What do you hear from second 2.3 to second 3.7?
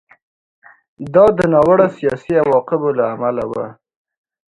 عواقبو له امله و